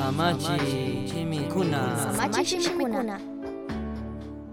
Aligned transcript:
Samachi 0.00 1.04
chimikuna. 1.12 1.80
Samachi 2.16 2.56
shimikuna. 2.64 3.20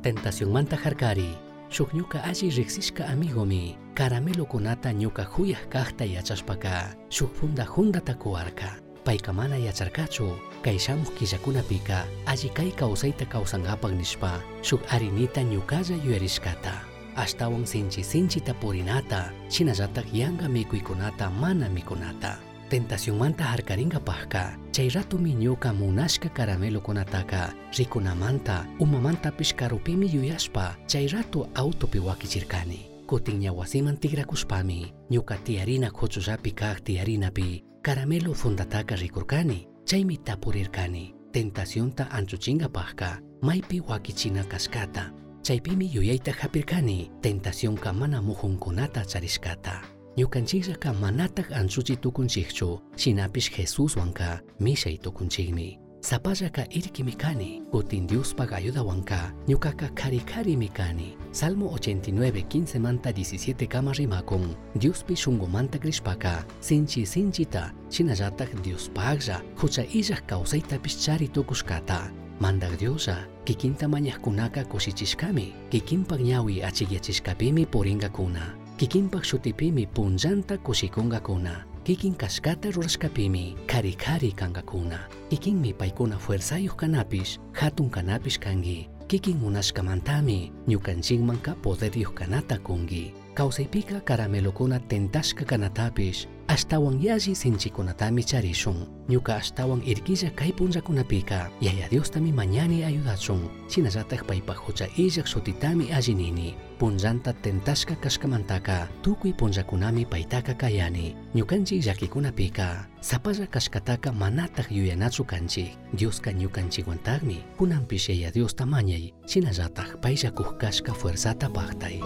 Tentación 0.00 0.48
manta 0.52 0.76
harkari. 0.76 1.36
Shuk 1.68 1.92
ñuka 1.92 2.24
alli 2.24 2.48
riksishka 2.50 3.04
amigomi. 3.12 3.76
Caramelo 3.94 4.46
kunata 4.48 4.88
ñuka 4.92 5.24
huyaj 5.28 5.68
kajta 5.68 6.04
yachashpaka. 6.08 6.96
Shuk 7.10 7.34
funda 7.36 7.64
hundata 7.64 8.14
kuarka. 8.14 8.80
Payka 9.04 9.32
mana 9.36 9.56
yacharkachu. 9.60 10.32
Kay 10.64 10.78
shamuq 10.78 11.12
killakunapika 11.12 12.08
alli 12.26 12.48
kay 12.48 12.70
kawsayta 12.72 13.26
kawsangapak 13.28 13.92
nishpa. 13.92 14.40
Shuk 14.62 14.80
arinita 14.88 15.44
ñukalla 15.44 15.96
yuyarishkata. 16.04 16.72
Ashtawan 17.20 17.66
sinchi 17.68 18.00
sinchita 18.02 18.54
purinata. 18.56 19.28
Shinallatak 19.52 20.08
yanga 20.08 20.48
mikuykunata 20.48 21.28
mana 21.30 21.68
mikunata. 21.68 22.40
Tentación 22.74 23.18
manta 23.18 23.44
harkaringapajka. 23.52 24.58
Chay 24.72 24.88
ratumi 24.90 25.34
ñuka 25.34 25.72
munashka 25.72 26.28
caramelo 26.34 26.82
kunataka 26.82 27.54
rikunamanta 27.78 28.66
umamantapish 28.80 29.54
karupimi 29.54 30.10
yuyashpa 30.10 30.76
chay 30.88 31.06
rato 31.06 31.46
autopi 31.54 31.98
wakichirkani. 31.98 33.06
Kutin 33.06 33.38
ñawasiman 33.38 33.96
tigrakushpami 33.96 34.92
ñuka 35.10 35.36
tiyarina 35.44 35.90
khuchullapi 35.90 36.50
kaq 36.50 36.82
tiyarinapi 36.82 37.62
caramelo 37.82 38.34
fundataka 38.34 38.96
rikurkani 38.96 39.68
chaymi 39.86 40.18
tapurirkani. 40.18 41.14
Tentacionta 41.30 42.10
anchuchingapajka 42.10 43.20
maypi 43.42 43.80
wakichina 43.86 44.42
kaskata. 44.44 45.12
Chaypimi 45.42 45.94
yuyayta 45.94 46.32
hapirkani 46.32 47.10
tentacionka 47.22 47.92
mana 47.92 48.18
mujunkunata 48.22 49.04
charishkata. 49.06 49.93
Ñukanchikllaka 50.16 50.92
manatak 50.92 51.50
anchuchi 51.52 51.96
tukunchikchu 51.96 52.80
shinapish 52.96 53.50
Jesuswanka 53.50 54.40
mishay 54.60 54.96
tukunchikmi. 54.98 55.78
Sapallaka 56.00 56.66
irkimi 56.70 57.12
kani, 57.12 57.62
kutin 57.72 58.06
Diospak 58.06 58.52
ayudawanka 58.52 59.32
ñukaka 59.48 59.88
kari 59.94 60.20
karimi 60.20 60.68
kani. 60.68 61.16
Salmo 61.32 61.66
89, 61.66 62.44
15 62.48 62.78
manta 62.78 63.10
17 63.10 63.66
kama 63.66 63.92
rimakun, 63.92 64.54
Diospi 64.76 65.16
shungumanta 65.16 65.78
grishpaka, 65.78 66.44
sinchi 66.60 67.06
sinchita, 67.06 67.72
shinallatak 67.90 68.54
Diospaklla, 68.62 69.42
hucha 69.56 69.82
illak 69.84 70.26
kawsaytapish 70.26 70.98
chari 71.04 71.28
tukushkata. 71.28 72.10
Mandak 72.40 72.78
Diosa, 72.78 73.26
kikinta 73.44 73.88
mañajkunaka 73.88 74.64
kushichishkami, 74.64 75.54
kikinpak 75.70 76.20
ñawi 76.20 76.62
achigyachishkapimi 76.62 77.66
puringakuna. 77.66 78.63
Kikinpak 78.76 79.22
shutipimi 79.24 79.86
punllanta 79.86 80.58
kushikunkakuna. 80.58 81.64
Kikin 81.84 82.14
kashkata 82.18 82.70
rurashkapimi 82.74 83.54
kari 83.66 83.92
kari 83.94 84.32
kankakuna. 84.32 84.98
Kikinmi 85.30 85.72
paykuna 85.78 86.18
fuerzayuq 86.18 86.74
kanapish 86.76 87.38
hatun 87.52 87.90
kanapish 87.90 88.38
kangi. 88.38 88.88
Kikin 89.06 89.38
munashkamantami 89.38 90.50
ñukanchikmanka 90.66 91.54
poderyuq 91.62 92.14
kanata 92.14 92.58
kungi. 92.58 93.14
Kawsaypika 93.34 94.00
caramelokuna 94.00 94.78
tentashka 94.78 95.44
kanatapish 95.44 96.28
ashtawan 96.46 97.02
yalli 97.02 97.34
sinchikunatami 97.34 98.22
charishun. 98.22 98.86
Ñuka 99.08 99.36
ashtawan 99.36 99.82
irkilla 99.82 100.30
kay 100.30 100.52
punllakunapika 100.52 101.50
yaya 101.60 101.88
Diostami 101.90 102.30
mañani 102.32 102.84
ayudachun. 102.84 103.50
Shinallatak 103.68 104.22
paypak 104.26 104.56
hucha 104.56 104.86
illak 104.96 105.26
shutitami 105.26 105.90
allinini. 105.90 106.54
Punllanta 106.78 107.32
tentashka 107.32 107.96
kashkamantaka 107.96 108.86
tukuy 109.02 109.32
punllakunami 109.34 110.06
paytaka 110.06 110.54
kayani. 110.54 111.16
Ñukanchik 111.34 111.82
llakikunapika 111.82 112.86
sapalla 113.00 113.46
kashkataka 113.46 114.12
manatak 114.12 114.70
yuyanachu 114.70 115.24
kanchik. 115.24 115.74
Dioska 115.92 116.30
ñukanchikwantakmi 116.30 117.42
kunanpish 117.58 118.08
yaya 118.08 118.30
Diosta 118.30 118.64
mañay. 118.64 119.10
Shinallatak 119.26 119.98
payllakuq 119.98 120.54
kashka 120.58 120.94
fuerzata 120.94 121.48
paktay. 121.50 121.98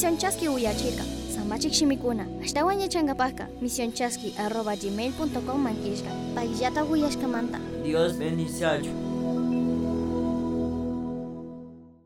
Misión 0.00 0.16
Chasqui 0.16 0.48
uyachirka. 0.48 1.04
Samachik 1.34 1.74
shimikuna. 1.74 2.26
Ashtawan 2.42 2.80
yachangapajka. 2.80 3.48
Misión 3.60 3.92
Chasqui 3.92 4.32
arroba 4.38 4.74
gmail.com 4.74 5.60
manquishka. 5.62 6.08
Paillata 6.34 6.84
uyashkamanta. 6.84 7.58
Dios 7.84 8.16
bendice. 8.16 9.09